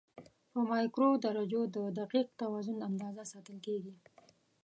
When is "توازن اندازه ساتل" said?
2.41-3.57